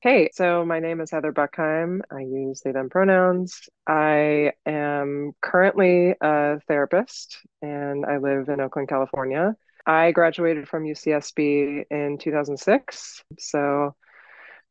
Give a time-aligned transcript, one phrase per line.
[0.00, 2.02] Hey, so my name is Heather Buckheim.
[2.08, 3.68] I use they, them pronouns.
[3.84, 9.56] I am currently a therapist and I live in Oakland, California.
[9.84, 13.24] I graduated from UCSB in 2006.
[13.40, 13.96] So,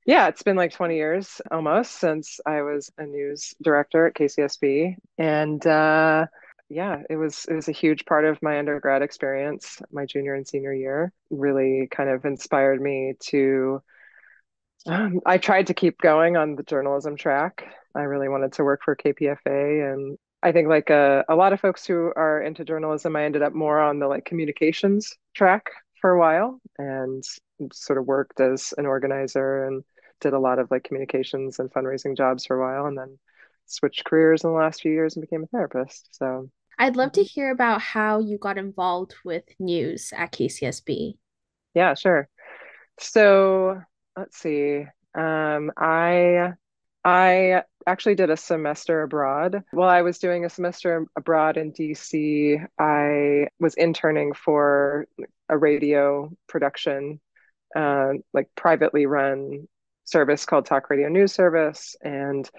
[0.05, 4.96] yeah, it's been like 20 years almost since I was a news director at KCSB.
[5.17, 6.28] And uh,
[6.69, 10.47] yeah, it was it was a huge part of my undergrad experience, my junior and
[10.47, 11.12] senior year.
[11.29, 13.81] Really kind of inspired me to
[14.88, 17.66] um, I tried to keep going on the journalism track.
[17.96, 21.60] I really wanted to work for KPFA, and I think like a, a lot of
[21.60, 25.66] folks who are into journalism, I ended up more on the like communications track
[26.00, 27.23] for a while, and
[27.73, 29.84] sort of worked as an organizer and
[30.22, 33.18] did a lot of like communications and fundraising jobs for a while, and then
[33.66, 36.16] switched careers in the last few years and became a therapist.
[36.16, 36.49] So,
[36.80, 41.18] I'd love to hear about how you got involved with news at KCSB.
[41.74, 42.30] yeah, sure.
[42.99, 43.82] So
[44.17, 44.85] let's see.
[45.16, 46.53] Um, I
[47.05, 49.63] I actually did a semester abroad.
[49.71, 55.07] While I was doing a semester abroad in DC, I was interning for
[55.48, 57.21] a radio production,
[57.76, 59.68] uh, like privately run
[60.04, 61.96] service called Talk Radio News Service.
[62.02, 62.49] And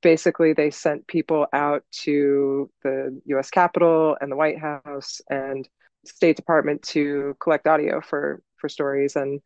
[0.00, 5.68] basically, they sent people out to the US Capitol and the White House and
[6.06, 9.40] State Department to collect audio for for stories and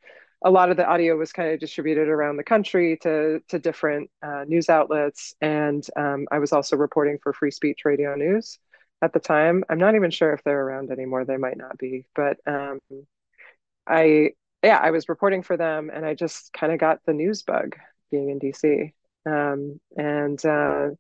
[0.44, 4.10] a lot of the audio was kind of distributed around the country to to different
[4.22, 8.58] uh, news outlets, and um, I was also reporting for Free Speech Radio News
[9.02, 9.64] at the time.
[9.68, 11.24] I'm not even sure if they're around anymore.
[11.24, 12.80] They might not be, but um,
[13.86, 14.30] I
[14.62, 17.76] yeah, I was reporting for them, and I just kind of got the news bug
[18.10, 18.92] being in DC,
[19.26, 20.90] um, and uh,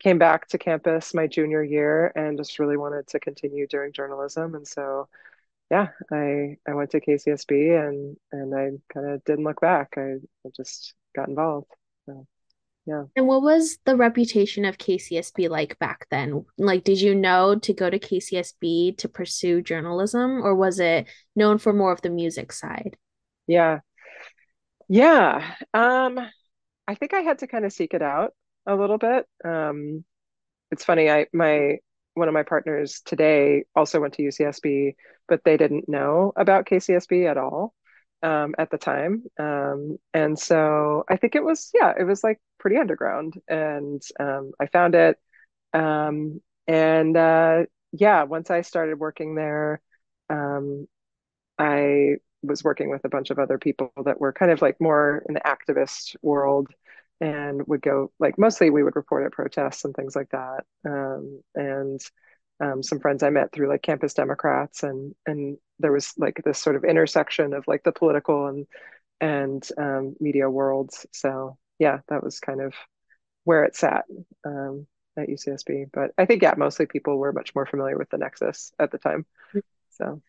[0.00, 4.54] came back to campus my junior year, and just really wanted to continue doing journalism,
[4.54, 5.08] and so
[5.70, 9.94] yeah, I I went to KCSB and and I kind of didn't look back.
[9.96, 11.70] I, I just got involved.
[12.06, 12.26] So
[12.86, 13.04] yeah.
[13.16, 16.44] And what was the reputation of KCSB like back then?
[16.56, 21.58] Like, did you know to go to KCSB to pursue journalism, or was it known
[21.58, 22.96] for more of the music side?
[23.48, 23.80] Yeah.
[24.88, 25.54] Yeah.
[25.74, 26.20] Um,
[26.86, 28.34] I think I had to kind of seek it out
[28.66, 29.26] a little bit.
[29.44, 30.04] Um,
[30.70, 31.78] it's funny, I my
[32.16, 34.96] one of my partners today also went to UCSB,
[35.28, 37.74] but they didn't know about KCSB at all
[38.22, 39.24] um, at the time.
[39.38, 43.34] Um, and so I think it was, yeah, it was like pretty underground.
[43.48, 45.18] And um, I found it.
[45.74, 49.82] Um, and uh, yeah, once I started working there,
[50.30, 50.88] um,
[51.58, 55.22] I was working with a bunch of other people that were kind of like more
[55.28, 56.68] in the activist world
[57.20, 60.64] and would go like mostly we would report at protests and things like that.
[60.86, 62.00] Um, and
[62.60, 66.58] um, some friends I met through like campus Democrats and and there was like this
[66.58, 68.66] sort of intersection of like the political and
[69.20, 71.06] and um, media worlds.
[71.12, 72.74] So yeah, that was kind of
[73.44, 74.04] where it sat
[74.44, 74.86] um,
[75.18, 75.86] at UCSB.
[75.92, 78.98] But I think yeah, mostly people were much more familiar with the Nexus at the
[78.98, 79.26] time.
[79.90, 80.22] So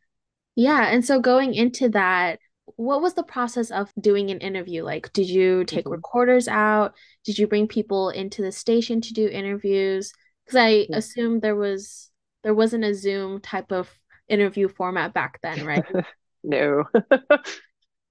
[0.55, 2.39] Yeah, and so going into that,
[2.77, 5.11] what was the process of doing an interview like?
[5.13, 5.91] Did you take mhm.
[5.91, 6.93] recorders out?
[7.25, 10.13] Did you bring people into the station to do interviews?
[10.45, 12.09] Because I assumed there was
[12.43, 13.89] there wasn't a Zoom type of
[14.29, 15.85] interview format back then, right?
[16.43, 16.85] no.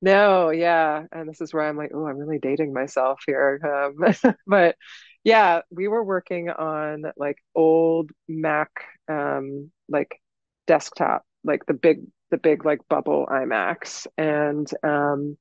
[0.03, 1.05] No, yeah.
[1.11, 3.61] And this is where I'm like, oh, I'm really dating myself here.
[3.65, 4.77] Um, but
[5.25, 8.71] yeah, we were working on like old Mac,
[9.09, 10.21] um, like
[10.67, 14.07] desktop, like the big, the big like bubble iMacs.
[14.19, 15.37] And um,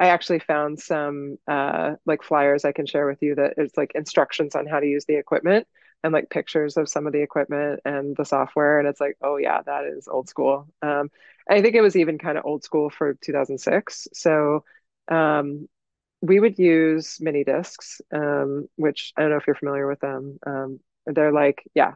[0.00, 3.92] I actually found some uh, like flyers I can share with you that it's like
[3.94, 5.66] instructions on how to use the equipment
[6.04, 8.78] and like pictures of some of the equipment and the software.
[8.78, 10.68] And it's like, oh yeah, that is old school.
[10.82, 11.10] Um,
[11.50, 14.06] I think it was even kind of old school for 2006.
[14.12, 14.64] So
[15.08, 15.68] um,
[16.20, 20.38] we would use mini discs, um, which I don't know if you're familiar with them.
[20.46, 21.94] Um, they're like, yeah,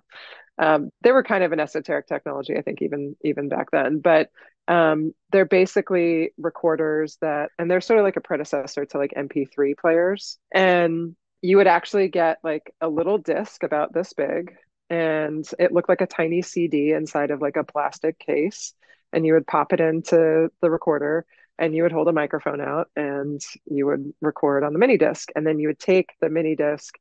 [0.59, 4.01] um, they were kind of an esoteric technology, I think, even even back then.
[4.01, 4.31] But
[4.69, 9.77] um, they're basically recorders that, and they're sort of like a predecessor to like MP3
[9.77, 10.39] players.
[10.53, 14.55] And you would actually get like a little disc about this big,
[14.91, 18.75] and it looked like a tiny CD inside of like a plastic case.
[19.15, 21.27] And you would pop it into the recorder,
[21.59, 25.31] and you would hold a microphone out, and you would record on the mini disc.
[25.35, 26.95] And then you would take the mini disc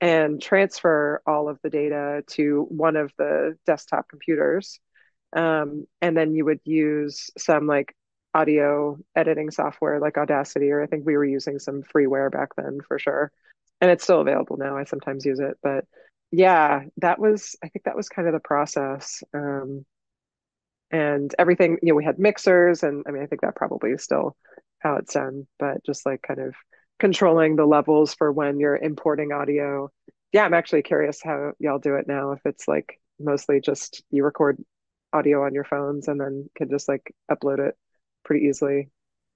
[0.00, 4.78] and transfer all of the data to one of the desktop computers.
[5.34, 7.94] Um, and then you would use some like
[8.34, 12.78] audio editing software like Audacity, or I think we were using some freeware back then
[12.86, 13.32] for sure.
[13.80, 14.76] And it's still available now.
[14.76, 15.56] I sometimes use it.
[15.62, 15.84] But
[16.30, 19.22] yeah, that was, I think that was kind of the process.
[19.34, 19.84] Um,
[20.90, 24.02] and everything, you know, we had mixers, and I mean, I think that probably is
[24.02, 24.36] still
[24.78, 26.54] how it's done, but just like kind of
[26.98, 29.90] controlling the levels for when you're importing audio.
[30.32, 32.32] Yeah, I'm actually curious how y'all do it now.
[32.32, 34.62] If it's like mostly just you record
[35.12, 37.76] audio on your phones and then can just like upload it
[38.24, 38.90] pretty easily.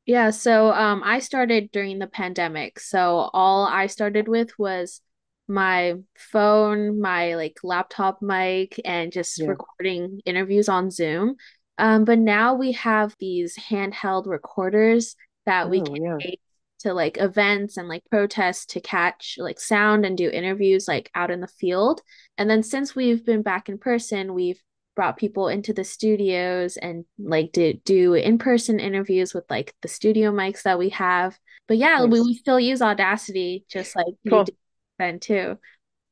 [0.07, 2.81] Yeah, so um I started during the pandemic.
[2.81, 5.01] So all I started with was
[5.49, 9.57] my phone, my like laptop mic, and just Yeah.
[9.57, 11.37] recording interviews on Zoom.
[11.79, 15.17] Um, but now we have these handheld recorders
[15.47, 16.21] that we Oh, can yeah.
[16.21, 16.41] take
[16.83, 21.31] to like events and like protests to catch like sound and do interviews like out
[21.31, 22.01] in the field.
[22.39, 24.61] And then since we've been back in person, we've
[24.95, 30.31] brought people into the studios and like to do in-person interviews with like the studio
[30.31, 31.39] mics that we have.
[31.67, 32.27] But yeah, we, Nice.
[32.27, 34.45] we still use Audacity just like Cool.
[34.45, 34.57] did
[34.99, 35.57] then too.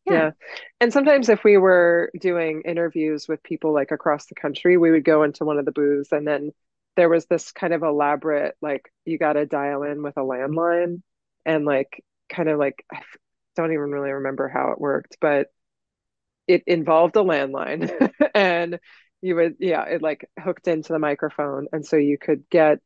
[0.07, 0.13] Yeah.
[0.13, 0.31] Yeah.
[0.81, 5.05] And sometimes if we were doing interviews with people like across the country, we would
[5.05, 6.53] go into one of the booths and then
[6.97, 11.03] there was this kind of elaborate, like you got to dial in with a landline
[11.47, 13.01] and like kind of like I
[13.57, 15.49] don't even really remember how it worked, but
[16.47, 18.79] it involved a landline and
[19.23, 21.67] you would, yeah, it like hooked into the microphone.
[21.73, 22.79] And so you could get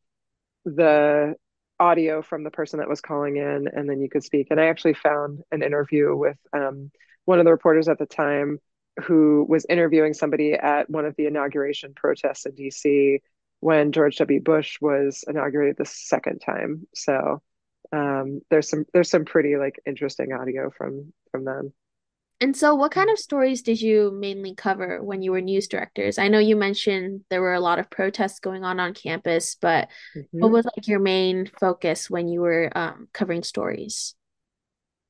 [0.65, 1.35] the
[1.79, 4.49] audio from the person that was calling in and then you could speak.
[4.51, 6.91] And I actually found an interview with um,
[7.25, 8.59] one of the reporters at the time
[9.05, 13.19] who was interviewing somebody at one of the inauguration protests in DC
[13.61, 14.41] when George W.
[14.41, 16.87] Bush was inaugurated the second time.
[16.95, 17.43] So
[17.93, 21.73] um, there's some there's some pretty like interesting audio from from them.
[22.41, 26.19] And so what kind of stories did you mainly cover when you were news directors?
[26.19, 29.89] I know you mentioned there were a lot of protests going on on campus, but
[30.39, 30.53] what Mhm.
[30.53, 34.15] was like your main focus when you were um, covering stories?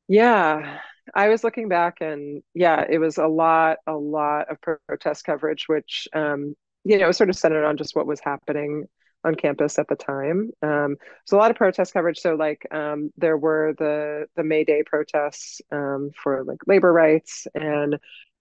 [0.09, 0.81] Yeah,
[1.15, 5.67] I was looking back and yeah, it was a lot, a lot of protest coverage,
[5.69, 6.55] which um,
[6.85, 8.87] you know, sort of centered on just what was happening
[9.25, 10.51] on campus at the time.
[10.63, 12.19] Um, so a lot of protest coverage.
[12.19, 17.47] So like um, there were the the May Day protests um, for like labor rights,
[17.55, 17.99] and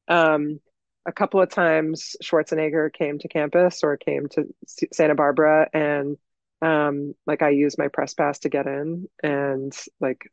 [0.07, 0.59] um,
[1.05, 4.45] a couple of times Schwarzenegger came to campus or came to
[4.91, 6.17] Santa Barbara, and
[6.61, 10.29] um, like I used my press pass to get in, and like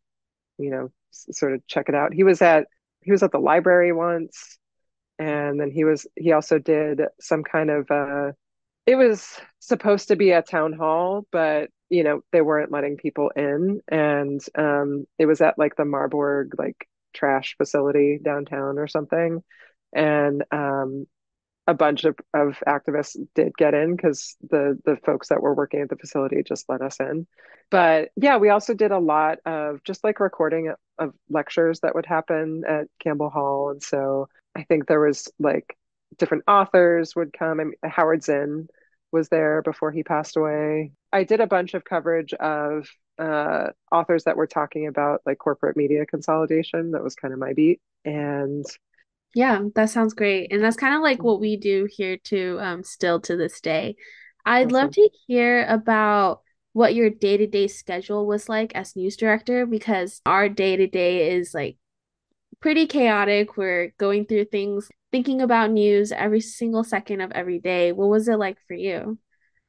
[0.59, 2.13] you know, sort of check it out.
[2.13, 2.67] He was at
[3.01, 4.59] he was at the library once,
[5.21, 8.33] and then he was he also did some kind of uh
[8.87, 13.31] it was supposed to be a town hall, but you know, they weren't letting people
[13.37, 13.81] in.
[13.89, 19.43] And um it was at like the MarBorg like trash facility downtown or something.
[19.93, 21.07] And um
[21.67, 25.83] a bunch of, of activists did get in because the the folks that were working
[25.83, 27.27] at the facility just let us in.
[27.71, 32.07] But yeah, we also did a lot of just like recording of lectures that would
[32.07, 33.71] happen at Campbell Hall.
[33.71, 34.29] And so
[34.61, 35.77] I think there was like
[36.19, 37.61] different authors would come.
[37.61, 38.69] I mean, Howard Zinn
[39.11, 40.93] was there before he passed away.
[41.13, 45.77] I did a bunch of coverage of uh, authors that were talking about like corporate
[45.77, 46.91] media consolidation.
[46.91, 47.81] That was kind of my beat.
[48.05, 48.65] And
[49.35, 50.53] Yeah, that sounds great.
[50.53, 53.97] And that's kind of like what we do here too, um, still to this day.
[54.45, 56.41] I'd love to hear about
[56.73, 61.77] what your day-to-day schedule was like as news director because our day-to-day is like
[62.61, 63.57] pretty chaotic.
[63.57, 67.93] We're going through things, thinking about news every single second of every day.
[67.93, 69.19] What was it like for you?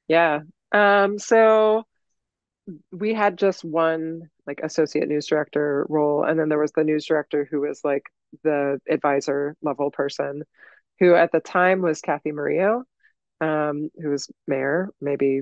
[0.08, 0.42] Yeah.
[0.72, 1.86] Um, so
[2.92, 7.06] we had just one like associate news director role, and then there was the news
[7.06, 8.04] director who was like
[8.44, 10.44] the advisor level person,
[11.00, 12.84] who at the time was Cathy Murillo,
[13.40, 15.42] um, who was mayor, maybe.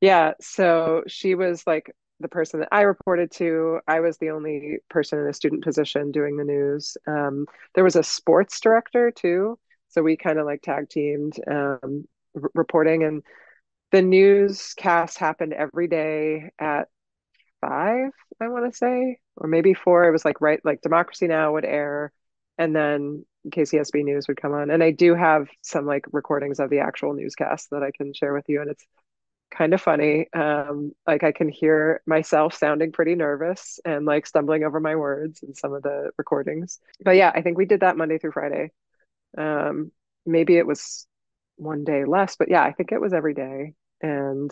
[0.00, 3.80] Yeah, so she was like the person that I reported to.
[3.86, 6.96] I was the only person in a student position doing the news.
[7.06, 9.58] Um, there was a sports director too,
[9.88, 12.06] so we kind of like tag teamed um,
[12.40, 13.22] r- reporting, and
[13.92, 16.88] the newscast happened every day at
[17.60, 18.10] five,
[18.40, 20.04] I want to say, or maybe four.
[20.04, 22.12] It was like right, like Democracy Now would air,
[22.58, 24.70] and then KCSB News would come on.
[24.70, 28.34] And I do have some like recordings of the actual newscast that I can share
[28.34, 28.84] with you, and it's
[29.50, 30.26] kind of funny.
[30.32, 35.42] Um, like I can hear myself sounding pretty nervous and like stumbling over my words
[35.42, 36.80] in some of the recordings.
[37.04, 38.70] But yeah, I think we did that Monday through Friday.
[39.36, 39.92] Um,
[40.26, 41.06] maybe it was
[41.56, 43.74] one day less, but yeah, I think it was every day.
[44.00, 44.50] And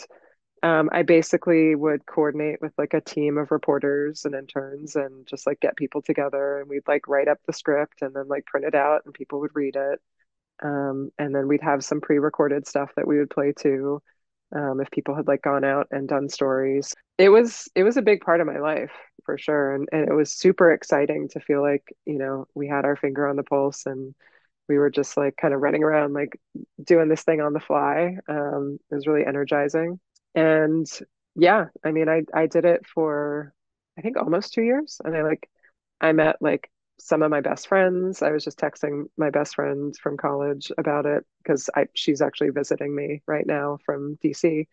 [0.62, 5.46] um, I basically would coordinate with like a team of reporters and interns and just
[5.46, 8.66] like get people together and we'd like write up the script and then like print
[8.66, 10.00] it out and people would read it.
[10.62, 14.02] Um, and then we'd have some pre-recorded stuff that we would play too,
[14.54, 16.94] um, if people had like gone out and done stories.
[17.18, 18.92] It was it was a big part of my life
[19.24, 19.74] for sure.
[19.74, 23.26] And, and it was super exciting to feel like, you know, we had our finger
[23.26, 24.14] on the pulse and
[24.68, 26.38] we were just like kind of running around like
[26.82, 28.16] doing this thing on the fly.
[28.28, 30.00] Um, it was really energizing.
[30.34, 30.86] And
[31.34, 33.52] yeah, I mean, I I did it for
[33.98, 35.00] I think almost two years.
[35.04, 35.48] And I like
[36.00, 38.22] I met like some of my best friends.
[38.22, 42.50] I was just texting my best friend from college about it because I she's actually
[42.50, 44.68] visiting me right now from DC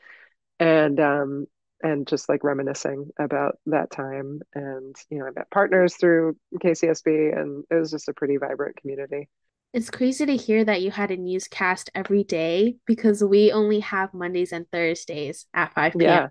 [0.59, 1.47] and um
[1.83, 7.29] and just like reminiscing about that time and you know I met partners through KCSB
[7.29, 9.29] and it was just a pretty vibrant community.
[9.73, 14.13] It's crazy to hear that you had a newscast every day because we only have
[14.13, 16.21] Mondays and Thursdays at 5 p.m.
[16.21, 16.29] Yeah.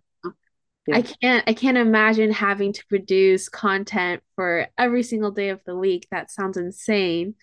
[0.91, 5.77] I can't I can't imagine having to produce content for every single day of the
[5.77, 6.07] week.
[6.11, 7.35] That sounds insane.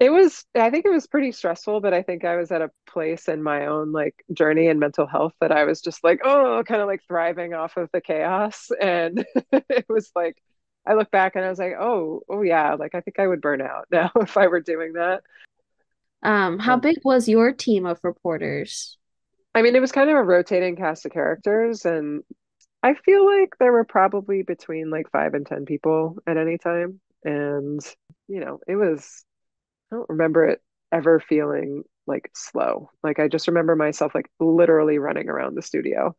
[0.00, 2.70] It was, I think it was pretty stressful, but I think I was at a
[2.86, 6.62] place in my own like journey and mental health that I was just like, oh,
[6.66, 8.70] kind of like thriving off of the chaos.
[8.80, 10.38] And it was like,
[10.86, 13.42] I look back and I was like, oh, oh yeah, like I think I would
[13.42, 15.22] burn out now if I were doing that.
[16.22, 18.96] Um, how Um, big was your team of reporters?
[19.54, 22.22] I mean, it was kind of a rotating cast of characters, and
[22.82, 27.00] I feel like there were probably between like five and ten people at any time.
[27.24, 27.80] And,
[28.28, 29.24] you know, it was
[29.92, 32.90] I don't remember it ever feeling like slow.
[33.02, 36.16] Like I just remember myself like literally running around the studio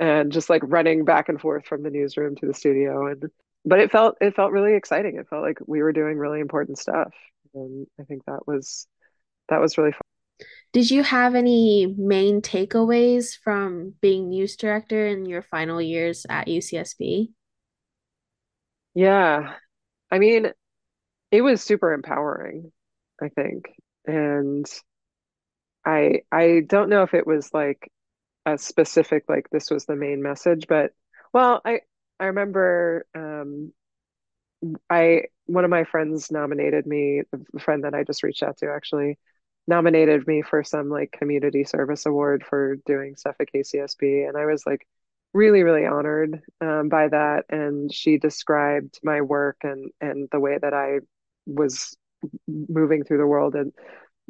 [0.00, 3.24] and just like running back and forth from the newsroom to the studio and
[3.64, 5.16] but it felt it felt really exciting.
[5.18, 7.12] It felt like we were doing really important stuff.
[7.54, 8.86] And I think that was
[9.48, 10.02] that was really fun.
[10.72, 16.48] Did you have any main takeaways from being news director in your final years at
[16.48, 17.32] UCSB?
[18.94, 19.56] Yeah.
[20.10, 20.52] I mean,
[21.30, 22.72] it was super empowering,
[23.22, 23.66] I think.
[24.06, 24.66] And
[25.84, 27.90] I I don't know if it was like
[28.46, 30.92] a specific like this was the main message, but
[31.32, 31.80] well, I
[32.20, 33.72] I remember um
[34.90, 38.70] I one of my friends nominated me, the friend that I just reached out to
[38.72, 39.18] actually
[39.66, 44.46] nominated me for some like community service award for doing stuff at KCSB, and I
[44.46, 44.86] was like
[45.32, 47.44] really really honored um, by that.
[47.48, 51.00] And she described my work and and the way that I
[51.46, 51.96] was
[52.46, 53.72] moving through the world and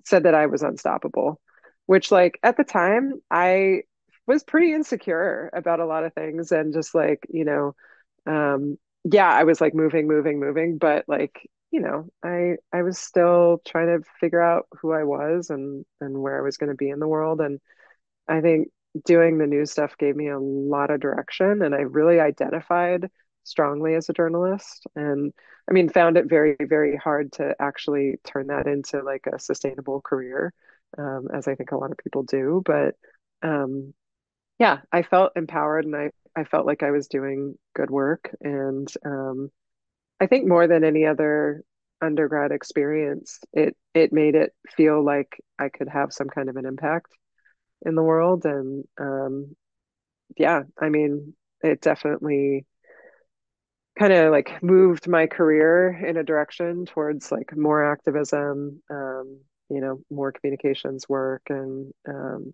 [0.05, 1.41] said that I was unstoppable,
[1.87, 3.83] which like at the time I
[4.27, 7.75] was pretty insecure about a lot of things and just like, you know,
[8.27, 12.99] um yeah, I was like moving, moving, moving, but like, you know, I I was
[12.99, 16.77] still trying to figure out who I was and and where I was going to
[16.77, 17.41] be in the world.
[17.41, 17.61] And
[18.29, 18.69] I think
[19.07, 23.11] doing the news stuff gave me a lot of direction and I really identified
[23.45, 24.87] strongly as a journalist.
[24.97, 25.33] And
[25.69, 30.03] I mean found it very very hard to actually turn that into like a sustainable
[30.03, 30.53] career
[30.99, 32.63] um, as I think a lot of people do.
[32.65, 32.97] But
[33.43, 33.95] um,
[34.59, 38.35] yeah I felt empowered and I I felt like I was doing good work.
[38.43, 39.51] And um,
[40.23, 41.65] I think more than any other
[42.01, 46.65] undergrad experience it it made it feel like I could have some kind of an
[46.65, 47.09] impact
[47.85, 48.45] in the world.
[48.45, 49.57] And um,
[50.37, 52.67] yeah, I mean, it definitely
[53.99, 59.81] kind of like moved my career in a direction towards like more activism, um, you
[59.81, 61.43] know, more communications work.
[61.49, 62.53] And um,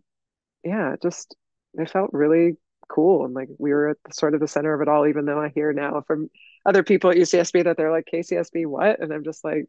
[0.65, 1.37] yeah, just,
[1.75, 2.57] it felt really
[2.89, 3.25] cool.
[3.25, 5.41] And like we were at the sort of the center of it all, even though
[5.41, 6.31] I hear now from
[6.67, 9.01] other people at UCSB that they're like, KCSB, what?
[9.01, 9.67] And I'm just like,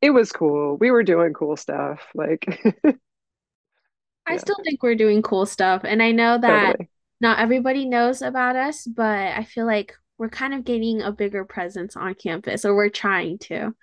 [0.00, 0.76] it was cool.
[0.76, 2.00] We were doing cool stuff.
[2.14, 2.46] Like,
[4.26, 6.90] I still think we're doing cool stuff, and I know that totally.
[7.20, 11.44] not everybody knows about us, but I feel like we're kind of gaining a bigger
[11.44, 13.74] presence on campus, or we're trying to.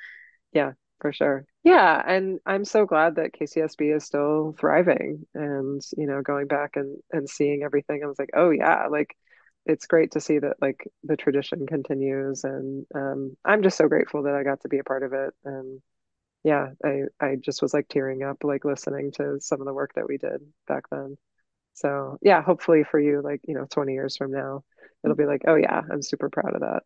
[0.53, 1.45] Yeah, for sure.
[1.63, 6.75] Yeah, and I'm so glad that KCSB is still thriving and, you know, going back
[6.75, 8.01] and and seeing everything.
[8.03, 9.15] I was like, oh yeah, like
[9.65, 14.23] it's great to see that like the tradition continues and um I'm just so grateful
[14.23, 15.33] that I got to be a part of it.
[15.43, 15.81] And
[16.43, 19.93] yeah, I I just was like tearing up like listening to some of the work
[19.95, 21.17] that we did back then.
[21.75, 24.63] So, yeah, hopefully for you like, you know, 20 years from now,
[25.03, 26.83] it'll be like, oh yeah, I'm super proud of that.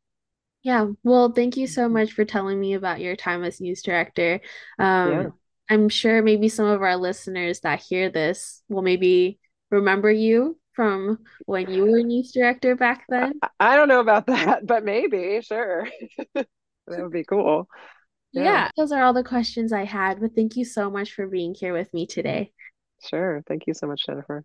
[0.61, 4.41] Yeah, well, thank you so much for telling me about your time as news director.
[4.77, 5.23] Yeah.
[5.23, 5.33] Um,
[5.69, 9.39] I'm sure maybe some of our listeners that hear this will maybe
[9.71, 13.39] remember you from when you were news director back then.
[13.41, 15.87] I, I don't know about that, but maybe, sure.
[16.87, 17.67] That would be cool.
[18.33, 21.27] Yeah, Yeah, those are all the questions I had, but thank you so much for
[21.27, 22.51] being here with me today.
[23.05, 23.43] sure.
[23.47, 24.43] Thank you so much, Jennifer.